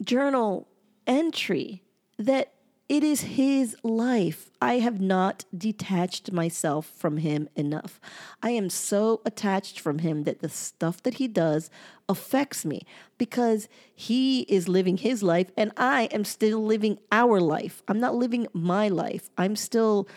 journal 0.04 0.68
entry 1.06 1.84
that 2.18 2.54
it 2.90 3.04
is 3.04 3.22
his 3.22 3.76
life. 3.84 4.50
I 4.60 4.80
have 4.80 5.00
not 5.00 5.46
detached 5.56 6.32
myself 6.32 6.88
from 6.88 7.18
him 7.18 7.48
enough. 7.56 8.02
I 8.42 8.50
am 8.50 8.72
so 8.72 9.22
attached 9.26 9.80
from 9.80 10.00
him 10.00 10.24
that 10.24 10.40
the 10.40 10.50
stuff 10.50 11.04
that 11.04 11.16
he 11.16 11.28
does 11.28 11.70
affects 12.10 12.66
me 12.66 12.82
because 13.20 13.70
he 13.96 14.42
is 14.42 14.68
living 14.68 14.98
his 14.98 15.22
life 15.22 15.52
and 15.56 15.72
I 15.78 16.06
am 16.06 16.26
still 16.26 16.66
living 16.66 16.98
our 17.12 17.40
life. 17.40 17.84
I'm 17.88 18.00
not 18.00 18.16
living 18.16 18.48
my 18.54 18.88
life. 18.88 19.30
I'm 19.38 19.56
still 19.56 20.08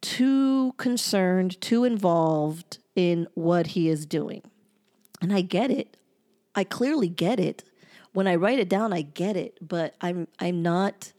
too 0.00 0.72
concerned, 0.78 1.60
too 1.60 1.84
involved 1.84 2.78
in 2.96 3.28
what 3.34 3.68
he 3.68 3.88
is 3.88 4.06
doing. 4.06 4.42
And 5.20 5.32
I 5.32 5.40
get 5.42 5.70
it. 5.70 5.96
I 6.56 6.64
clearly 6.64 7.08
get 7.08 7.38
it. 7.38 7.62
When 8.12 8.26
I 8.26 8.34
write 8.34 8.58
it 8.58 8.68
down, 8.68 8.92
I 8.92 9.02
get 9.02 9.36
it, 9.36 9.58
but 9.66 9.94
I'm 10.00 10.28
I'm 10.38 10.62
not 10.62 11.12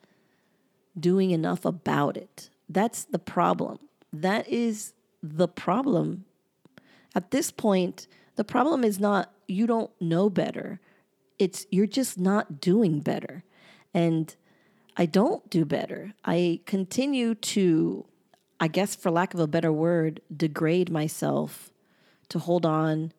doing 1.00 1.32
enough 1.32 1.66
about 1.66 2.18
it. 2.18 2.50
That's 2.70 3.06
the 3.06 3.20
problem. 3.20 3.80
That 4.12 4.48
is 4.48 4.94
the 5.22 5.48
problem. 5.48 6.26
At 7.16 7.32
this 7.32 7.52
point, 7.52 8.08
the 8.36 8.44
problem 8.44 8.84
is 8.84 9.00
not 9.00 9.32
you 9.48 9.68
don't 9.68 9.92
know 10.00 10.30
better. 10.30 10.80
It's 11.40 11.66
you're 11.72 11.88
just 11.88 12.20
not 12.20 12.62
doing 12.62 13.00
better. 13.00 13.44
And 13.94 14.36
I 14.96 15.06
don't 15.06 15.50
do 15.50 15.66
better. 15.66 16.14
I 16.24 16.62
continue 16.66 17.36
to, 17.36 18.06
I 18.60 18.68
guess, 18.68 18.96
for 18.96 19.10
lack 19.10 19.34
of 19.34 19.40
a 19.40 19.48
better 19.48 19.72
word, 19.72 20.22
degrade 20.36 20.92
myself 20.92 21.72
to 22.30 22.40
hold 22.40 22.66
on 22.66 23.12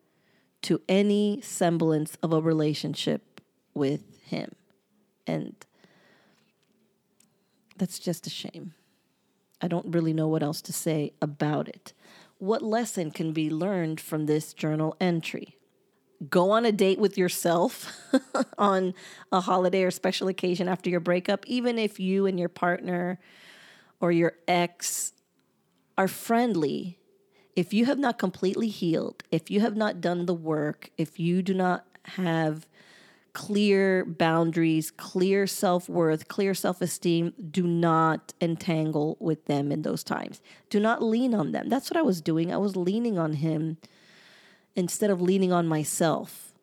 to 0.62 0.80
any 0.88 1.40
semblance 1.42 2.16
of 2.22 2.32
a 2.32 2.40
relationship 2.40 3.33
with 3.74 4.20
him. 4.24 4.54
And 5.26 5.54
that's 7.76 7.98
just 7.98 8.26
a 8.26 8.30
shame. 8.30 8.74
I 9.60 9.68
don't 9.68 9.94
really 9.94 10.12
know 10.12 10.28
what 10.28 10.42
else 10.42 10.60
to 10.62 10.72
say 10.72 11.12
about 11.20 11.68
it. 11.68 11.92
What 12.38 12.62
lesson 12.62 13.10
can 13.10 13.32
be 13.32 13.50
learned 13.50 14.00
from 14.00 14.26
this 14.26 14.52
journal 14.52 14.96
entry? 15.00 15.56
Go 16.28 16.50
on 16.50 16.64
a 16.64 16.72
date 16.72 16.98
with 16.98 17.18
yourself 17.18 17.90
on 18.58 18.94
a 19.32 19.40
holiday 19.40 19.82
or 19.82 19.90
special 19.90 20.28
occasion 20.28 20.68
after 20.68 20.90
your 20.90 21.00
breakup, 21.00 21.46
even 21.46 21.78
if 21.78 21.98
you 21.98 22.26
and 22.26 22.38
your 22.38 22.48
partner 22.48 23.18
or 24.00 24.12
your 24.12 24.34
ex 24.46 25.12
are 25.96 26.08
friendly. 26.08 26.98
If 27.56 27.72
you 27.72 27.86
have 27.86 27.98
not 27.98 28.18
completely 28.18 28.68
healed, 28.68 29.22
if 29.30 29.50
you 29.50 29.60
have 29.60 29.76
not 29.76 30.00
done 30.00 30.26
the 30.26 30.34
work, 30.34 30.90
if 30.98 31.20
you 31.20 31.40
do 31.40 31.54
not 31.54 31.86
have 32.04 32.66
clear 33.34 34.04
boundaries, 34.04 34.90
clear 34.90 35.46
self 35.46 35.88
worth, 35.88 36.28
clear 36.28 36.54
self 36.54 36.80
esteem. 36.80 37.34
Do 37.50 37.64
not 37.64 38.32
entangle 38.40 39.18
with 39.20 39.44
them 39.44 39.70
in 39.70 39.82
those 39.82 40.02
times. 40.02 40.40
Do 40.70 40.80
not 40.80 41.02
lean 41.02 41.34
on 41.34 41.52
them. 41.52 41.68
That's 41.68 41.90
what 41.90 41.98
I 41.98 42.02
was 42.02 42.22
doing. 42.22 42.52
I 42.52 42.56
was 42.56 42.76
leaning 42.76 43.18
on 43.18 43.34
him 43.34 43.76
instead 44.74 45.10
of 45.10 45.20
leaning 45.20 45.52
on 45.52 45.68
myself. 45.68 46.53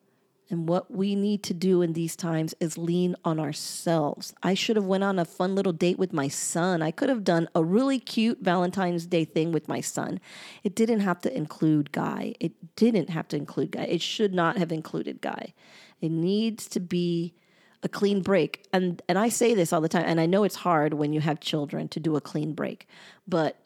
And 0.51 0.67
what 0.67 0.91
we 0.91 1.15
need 1.15 1.43
to 1.43 1.53
do 1.53 1.81
in 1.81 1.93
these 1.93 2.17
times 2.17 2.53
is 2.59 2.77
lean 2.77 3.15
on 3.23 3.39
ourselves. 3.39 4.33
I 4.43 4.53
should 4.53 4.75
have 4.75 4.85
went 4.85 5.05
on 5.05 5.17
a 5.17 5.23
fun 5.23 5.55
little 5.55 5.71
date 5.71 5.97
with 5.97 6.11
my 6.11 6.27
son. 6.27 6.81
I 6.81 6.91
could 6.91 7.07
have 7.07 7.23
done 7.23 7.47
a 7.55 7.63
really 7.63 7.99
cute 7.99 8.39
Valentine's 8.41 9.05
Day 9.05 9.23
thing 9.23 9.53
with 9.53 9.69
my 9.69 9.79
son. 9.79 10.19
It 10.63 10.75
didn't 10.75 10.99
have 10.99 11.21
to 11.21 11.35
include 11.35 11.93
Guy. 11.93 12.35
It 12.41 12.51
didn't 12.75 13.09
have 13.09 13.29
to 13.29 13.37
include 13.37 13.71
Guy. 13.71 13.83
It 13.83 14.01
should 14.01 14.33
not 14.33 14.57
have 14.57 14.73
included 14.73 15.21
Guy. 15.21 15.53
It 16.01 16.11
needs 16.11 16.67
to 16.67 16.81
be 16.81 17.33
a 17.81 17.87
clean 17.87 18.21
break. 18.21 18.67
And 18.73 19.01
and 19.07 19.17
I 19.17 19.29
say 19.29 19.55
this 19.55 19.71
all 19.71 19.81
the 19.81 19.89
time 19.89 20.03
and 20.05 20.19
I 20.19 20.25
know 20.25 20.43
it's 20.43 20.55
hard 20.55 20.93
when 20.93 21.13
you 21.13 21.21
have 21.21 21.39
children 21.39 21.87
to 21.89 21.99
do 22.01 22.17
a 22.17 22.21
clean 22.21 22.53
break. 22.53 22.87
But 23.25 23.57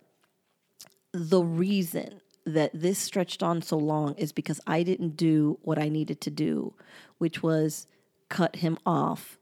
the 1.13 1.41
reason 1.41 2.21
that 2.45 2.71
this 2.73 2.99
stretched 2.99 3.41
on 3.41 3.61
so 3.61 3.77
long 3.77 4.13
is 4.15 4.31
because 4.31 4.61
I 4.67 4.83
didn't 4.83 5.17
do 5.17 5.57
what 5.63 5.79
I 5.79 5.89
needed 5.89 6.21
to 6.21 6.31
do, 6.31 6.73
which 7.17 7.41
was 7.41 7.87
cut 8.29 8.57
him 8.57 8.77
off, 8.85 9.37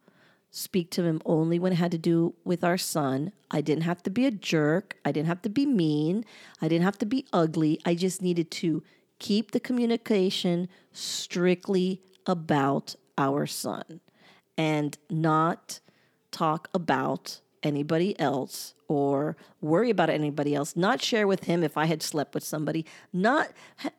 speak 0.52 0.90
to 0.92 1.04
him 1.04 1.22
only 1.26 1.60
when 1.60 1.74
it 1.74 1.78
had 1.78 1.92
to 1.92 1.98
do 1.98 2.34
with 2.44 2.64
our 2.64 2.78
son. 2.78 3.34
I 3.52 3.62
didn't 3.62 3.84
have 3.84 4.04
to 4.04 4.10
be 4.10 4.26
a 4.26 4.32
jerk. 4.32 4.98
I 5.04 5.12
didn't 5.12 5.28
have 5.28 5.42
to 5.44 5.50
be 5.50 5.66
mean. 5.66 6.26
I 6.62 6.68
didn't 6.68 6.86
have 6.86 6.98
to 7.00 7.06
be 7.06 7.26
ugly. 7.34 7.80
I 7.86 7.96
just 7.96 8.22
needed 8.22 8.52
to 8.52 8.84
keep 9.20 9.52
the 9.52 9.60
communication 9.60 10.70
strictly 10.92 12.02
about 12.26 12.96
our 13.18 13.46
son 13.46 14.00
and 14.58 14.98
not 15.10 15.80
talk 16.32 16.70
about 16.74 17.42
anybody 17.64 18.20
else 18.20 18.74
or 18.88 19.36
worry 19.62 19.90
about 19.90 20.10
anybody 20.10 20.54
else, 20.54 20.76
not 20.76 21.02
share 21.02 21.28
with 21.28 21.46
him 21.46 21.64
if 21.64 21.78
I 21.78 21.86
had 21.86 22.04
slept 22.04 22.34
with 22.36 22.44
somebody, 22.44 22.86
not 23.12 23.52
ha- 23.78 23.90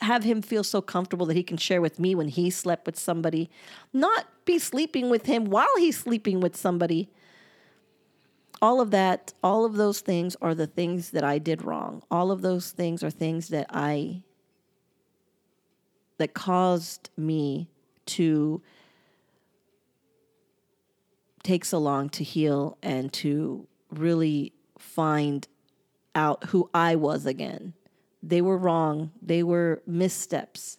have 0.00 0.24
him 0.24 0.42
feel 0.42 0.64
so 0.64 0.80
comfortable 0.80 1.26
that 1.26 1.36
he 1.36 1.42
can 1.42 1.56
share 1.56 1.80
with 1.80 1.98
me 1.98 2.14
when 2.14 2.28
he 2.28 2.50
slept 2.50 2.86
with 2.86 2.98
somebody, 2.98 3.50
not 3.92 4.26
be 4.44 4.58
sleeping 4.58 5.10
with 5.10 5.26
him 5.26 5.46
while 5.46 5.66
he's 5.78 5.98
sleeping 5.98 6.40
with 6.40 6.56
somebody. 6.56 7.10
All 8.60 8.80
of 8.80 8.90
that, 8.90 9.34
all 9.42 9.64
of 9.64 9.74
those 9.74 10.00
things 10.00 10.36
are 10.40 10.54
the 10.54 10.66
things 10.66 11.10
that 11.10 11.24
I 11.24 11.38
did 11.38 11.64
wrong. 11.64 12.02
All 12.10 12.30
of 12.30 12.42
those 12.42 12.70
things 12.70 13.02
are 13.02 13.10
things 13.10 13.48
that 13.48 13.66
I 13.70 14.22
that 16.18 16.34
caused 16.34 17.10
me 17.16 17.68
to 18.06 18.60
take 21.48 21.64
so 21.64 21.78
long 21.78 22.10
to 22.10 22.22
heal 22.22 22.76
and 22.82 23.10
to 23.10 23.66
really 23.90 24.52
find 24.78 25.48
out 26.14 26.44
who 26.44 26.68
I 26.74 26.94
was 26.94 27.24
again. 27.24 27.72
They 28.22 28.42
were 28.42 28.58
wrong, 28.58 29.12
they 29.22 29.42
were 29.42 29.82
missteps. 29.86 30.76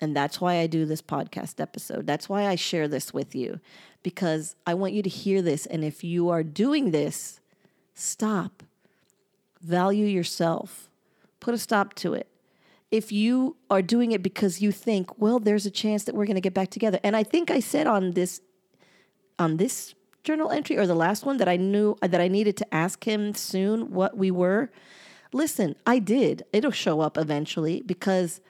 And 0.00 0.14
that's 0.16 0.40
why 0.40 0.58
I 0.58 0.68
do 0.68 0.86
this 0.86 1.02
podcast 1.02 1.60
episode. 1.60 2.06
That's 2.06 2.28
why 2.28 2.46
I 2.46 2.54
share 2.54 2.86
this 2.86 3.12
with 3.12 3.34
you 3.34 3.58
because 4.04 4.54
I 4.66 4.74
want 4.74 4.92
you 4.92 5.02
to 5.02 5.08
hear 5.08 5.42
this. 5.42 5.66
And 5.66 5.84
if 5.84 6.04
you 6.04 6.28
are 6.28 6.44
doing 6.44 6.92
this, 6.92 7.40
stop. 7.94 8.62
Value 9.60 10.06
yourself. 10.06 10.88
Put 11.40 11.54
a 11.54 11.58
stop 11.58 11.94
to 11.94 12.14
it. 12.14 12.28
If 12.92 13.10
you 13.10 13.56
are 13.70 13.82
doing 13.82 14.12
it 14.12 14.22
because 14.22 14.60
you 14.60 14.70
think, 14.70 15.18
well, 15.20 15.40
there's 15.40 15.66
a 15.66 15.70
chance 15.70 16.04
that 16.04 16.14
we're 16.14 16.26
going 16.26 16.34
to 16.34 16.40
get 16.40 16.54
back 16.54 16.70
together. 16.70 17.00
And 17.02 17.16
I 17.16 17.22
think 17.24 17.50
I 17.50 17.60
said 17.60 17.86
on 17.86 18.12
this 18.12 18.40
on 19.38 19.56
this 19.56 19.94
journal 20.24 20.50
entry 20.50 20.76
or 20.76 20.86
the 20.86 20.94
last 20.94 21.24
one 21.24 21.38
that 21.38 21.48
I 21.48 21.56
knew 21.56 21.96
that 22.00 22.20
I 22.20 22.28
needed 22.28 22.56
to 22.58 22.74
ask 22.74 23.04
him 23.04 23.34
soon 23.34 23.90
what 23.90 24.16
we 24.16 24.30
were. 24.30 24.70
Listen, 25.32 25.74
I 25.86 25.98
did. 25.98 26.44
It'll 26.52 26.70
show 26.70 27.00
up 27.00 27.16
eventually 27.16 27.82
because 27.82 28.40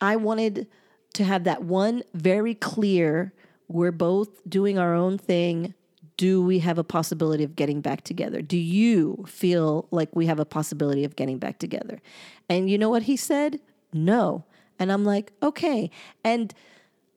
I 0.00 0.16
wanted 0.16 0.68
to 1.14 1.24
have 1.24 1.44
that 1.44 1.62
one 1.62 2.02
very 2.12 2.54
clear 2.54 3.32
we're 3.68 3.92
both 3.92 4.46
doing 4.48 4.78
our 4.78 4.94
own 4.94 5.16
thing. 5.18 5.74
Do 6.16 6.44
we 6.44 6.60
have 6.60 6.78
a 6.78 6.84
possibility 6.84 7.42
of 7.42 7.56
getting 7.56 7.80
back 7.80 8.02
together? 8.02 8.42
Do 8.42 8.58
you 8.58 9.24
feel 9.26 9.88
like 9.90 10.14
we 10.14 10.26
have 10.26 10.38
a 10.38 10.44
possibility 10.44 11.04
of 11.04 11.16
getting 11.16 11.38
back 11.38 11.58
together? 11.58 12.00
And 12.48 12.70
you 12.70 12.78
know 12.78 12.90
what 12.90 13.04
he 13.04 13.16
said? 13.16 13.60
No. 13.92 14.44
And 14.78 14.92
I'm 14.92 15.04
like, 15.04 15.32
okay. 15.42 15.90
And 16.22 16.54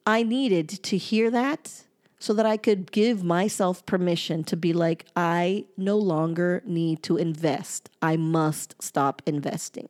I 0.06 0.24
needed 0.24 0.70
to 0.70 0.98
hear 0.98 1.30
that 1.30 1.84
so 2.20 2.34
that 2.34 2.46
I 2.46 2.58
could 2.58 2.92
give 2.92 3.24
myself 3.24 3.86
permission 3.86 4.44
to 4.46 4.58
be 4.58 4.74
like, 4.74 5.06
I 5.16 5.66
no 5.78 5.98
longer 5.98 6.64
need 6.66 7.04
to 7.04 7.18
invest. 7.18 7.90
I 8.02 8.18
must 8.18 8.76
stop 8.82 9.22
investing. 9.26 9.90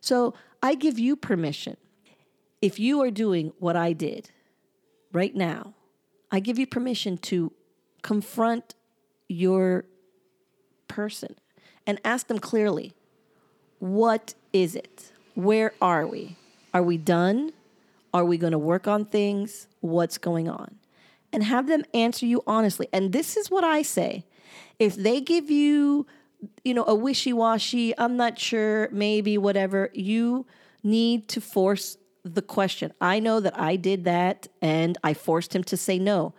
So 0.00 0.34
I 0.62 0.74
give 0.74 0.98
you 0.98 1.16
permission. 1.16 1.76
If 2.62 2.80
you 2.80 3.02
are 3.02 3.10
doing 3.10 3.52
what 3.58 3.76
I 3.76 3.92
did 3.92 4.30
right 5.12 5.34
now, 5.34 5.74
I 6.30 6.40
give 6.40 6.58
you 6.58 6.66
permission 6.66 7.18
to 7.18 7.52
confront 8.02 8.74
your 9.28 9.84
person 10.88 11.36
and 11.86 12.00
ask 12.04 12.26
them 12.26 12.38
clearly 12.38 12.94
what 13.78 14.34
is 14.52 14.74
it? 14.74 15.12
Where 15.34 15.72
are 15.82 16.06
we? 16.06 16.36
Are 16.72 16.82
we 16.82 16.96
done? 16.96 17.52
Are 18.14 18.24
we 18.24 18.38
going 18.38 18.52
to 18.52 18.58
work 18.58 18.88
on 18.88 19.04
things? 19.04 19.68
What's 19.80 20.16
going 20.16 20.48
on? 20.48 20.76
And 21.36 21.44
have 21.44 21.66
them 21.68 21.84
answer 21.92 22.24
you 22.24 22.42
honestly. 22.46 22.88
And 22.94 23.12
this 23.12 23.36
is 23.36 23.50
what 23.50 23.62
I 23.62 23.82
say. 23.82 24.24
If 24.78 24.96
they 24.96 25.20
give 25.20 25.50
you, 25.50 26.06
you 26.64 26.72
know, 26.72 26.84
a 26.86 26.94
wishy-washy, 26.94 27.96
I'm 27.98 28.16
not 28.16 28.38
sure, 28.38 28.88
maybe 28.90 29.36
whatever, 29.36 29.90
you 29.92 30.46
need 30.82 31.28
to 31.28 31.42
force 31.42 31.98
the 32.24 32.40
question. 32.40 32.94
I 33.02 33.20
know 33.20 33.38
that 33.40 33.58
I 33.60 33.76
did 33.76 34.04
that 34.04 34.48
and 34.62 34.96
I 35.04 35.12
forced 35.12 35.54
him 35.54 35.62
to 35.64 35.76
say 35.76 35.98
no 35.98 36.32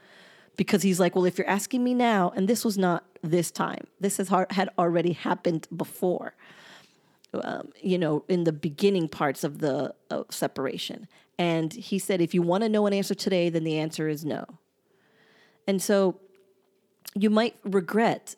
because 0.55 0.81
he's 0.81 0.99
like, 0.99 1.15
well, 1.15 1.25
if 1.25 1.37
you're 1.37 1.47
asking 1.47 1.83
me 1.83 1.93
now, 1.93 2.33
and 2.35 2.47
this 2.47 2.65
was 2.65 2.75
not 2.75 3.05
this 3.21 3.51
time, 3.51 3.85
this 3.99 4.17
has 4.17 4.29
had 4.49 4.69
already 4.79 5.13
happened 5.13 5.67
before. 5.75 6.33
Um, 7.33 7.69
you 7.83 7.99
know, 7.99 8.23
in 8.27 8.45
the 8.45 8.53
beginning 8.53 9.09
parts 9.09 9.43
of 9.43 9.59
the 9.59 9.93
uh, 10.09 10.23
separation. 10.29 11.07
And 11.37 11.71
he 11.71 11.99
said, 11.99 12.19
if 12.19 12.33
you 12.33 12.41
want 12.41 12.63
to 12.63 12.69
know 12.69 12.87
an 12.87 12.93
answer 12.93 13.13
today, 13.13 13.49
then 13.49 13.63
the 13.63 13.77
answer 13.77 14.07
is 14.07 14.25
no. 14.25 14.45
And 15.67 15.81
so 15.81 16.19
you 17.13 17.29
might 17.29 17.55
regret 17.63 18.35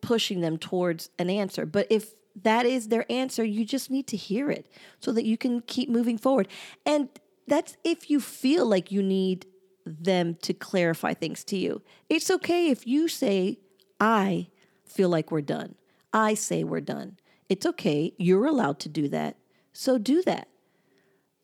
pushing 0.00 0.40
them 0.40 0.56
towards 0.56 1.10
an 1.18 1.28
answer. 1.28 1.66
But 1.66 1.86
if 1.90 2.14
that 2.42 2.64
is 2.64 2.88
their 2.88 3.10
answer, 3.10 3.44
you 3.44 3.64
just 3.64 3.90
need 3.90 4.06
to 4.08 4.16
hear 4.16 4.50
it 4.50 4.66
so 4.98 5.12
that 5.12 5.24
you 5.24 5.36
can 5.36 5.60
keep 5.60 5.88
moving 5.88 6.16
forward. 6.16 6.48
And 6.86 7.08
that's 7.46 7.76
if 7.84 8.08
you 8.08 8.20
feel 8.20 8.66
like 8.66 8.90
you 8.90 9.02
need 9.02 9.46
them 9.84 10.36
to 10.42 10.54
clarify 10.54 11.14
things 11.14 11.44
to 11.44 11.56
you. 11.56 11.82
It's 12.08 12.30
okay 12.30 12.70
if 12.70 12.86
you 12.86 13.08
say, 13.08 13.58
I 13.98 14.48
feel 14.84 15.08
like 15.08 15.30
we're 15.30 15.40
done. 15.40 15.74
I 16.12 16.34
say 16.34 16.64
we're 16.64 16.80
done. 16.80 17.18
It's 17.48 17.66
okay. 17.66 18.12
You're 18.18 18.46
allowed 18.46 18.78
to 18.80 18.88
do 18.88 19.08
that. 19.08 19.36
So 19.72 19.98
do 19.98 20.22
that. 20.22 20.48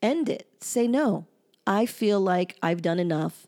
End 0.03 0.29
it. 0.29 0.49
Say, 0.61 0.87
no, 0.87 1.27
I 1.67 1.87
feel 1.87 2.21
like 2.21 2.57
I've 2.63 2.83
done 2.83 2.99
enough. 2.99 3.47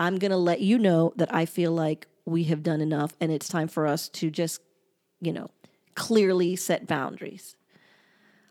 I'm 0.00 0.16
going 0.16 0.30
to 0.30 0.38
let 0.38 0.62
you 0.62 0.78
know 0.78 1.12
that 1.16 1.32
I 1.32 1.44
feel 1.44 1.72
like 1.72 2.06
we 2.24 2.44
have 2.44 2.62
done 2.62 2.80
enough 2.80 3.14
and 3.20 3.30
it's 3.30 3.48
time 3.48 3.68
for 3.68 3.86
us 3.86 4.08
to 4.08 4.30
just, 4.30 4.62
you 5.20 5.30
know, 5.30 5.50
clearly 5.94 6.56
set 6.56 6.86
boundaries. 6.86 7.54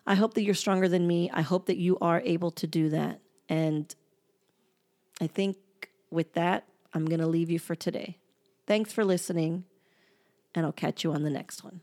I 0.06 0.14
hope 0.14 0.36
that 0.36 0.44
you're 0.44 0.54
stronger 0.54 0.88
than 0.88 1.08
me. 1.08 1.32
I 1.34 1.42
hope 1.42 1.66
that 1.66 1.78
you 1.78 1.98
are 2.02 2.22
able 2.24 2.52
to 2.52 2.68
do 2.68 2.90
that. 2.90 3.22
And 3.50 3.94
I 5.20 5.26
think 5.26 5.58
with 6.12 6.34
that, 6.34 6.68
I'm 6.94 7.06
going 7.06 7.20
to 7.20 7.28
leave 7.28 7.50
you 7.50 7.58
for 7.58 7.74
today. 7.74 8.20
Thanks 8.68 8.94
for 8.94 9.04
listening, 9.04 9.64
and 10.54 10.68
I'll 10.68 10.72
catch 10.72 11.04
you 11.04 11.12
on 11.14 11.24
the 11.24 11.32
next 11.32 11.64
one. 11.64 11.82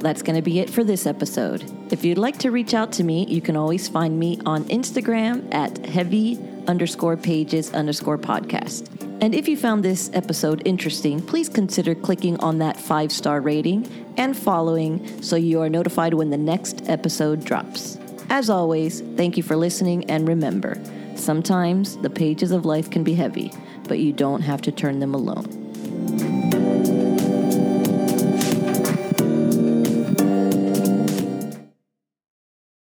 That's 0.00 0.22
going 0.22 0.36
to 0.36 0.42
be 0.42 0.60
it 0.60 0.70
for 0.70 0.82
this 0.82 1.06
episode. 1.06 1.62
If 1.92 2.04
you'd 2.04 2.18
like 2.18 2.38
to 2.38 2.50
reach 2.50 2.72
out 2.72 2.90
to 2.92 3.04
me, 3.04 3.26
you 3.26 3.42
can 3.42 3.54
always 3.54 3.86
find 3.86 4.18
me 4.18 4.40
on 4.46 4.64
Instagram 4.64 5.52
at 5.54 5.86
heavy 5.86 6.38
underscore 6.66 7.16
pages 7.16 7.72
underscore 7.74 8.16
podcast. 8.18 8.88
And 9.20 9.34
if 9.34 9.46
you 9.46 9.56
found 9.56 9.84
this 9.84 10.10
episode 10.14 10.62
interesting, 10.64 11.20
please 11.20 11.50
consider 11.50 11.94
clicking 11.94 12.40
on 12.40 12.58
that 12.58 12.78
five 12.78 13.12
star 13.12 13.42
rating 13.42 13.86
and 14.16 14.34
following 14.34 15.22
so 15.22 15.36
you 15.36 15.60
are 15.60 15.68
notified 15.68 16.14
when 16.14 16.30
the 16.30 16.38
next 16.38 16.88
episode 16.88 17.44
drops. 17.44 17.98
As 18.30 18.48
always, 18.48 19.02
thank 19.16 19.36
you 19.36 19.42
for 19.42 19.56
listening 19.56 20.08
and 20.08 20.26
remember, 20.26 20.80
sometimes 21.16 21.98
the 21.98 22.08
pages 22.08 22.52
of 22.52 22.64
life 22.64 22.90
can 22.90 23.04
be 23.04 23.14
heavy, 23.14 23.52
but 23.86 23.98
you 23.98 24.12
don't 24.14 24.40
have 24.40 24.62
to 24.62 24.72
turn 24.72 25.00
them 25.00 25.14
alone. 25.14 25.59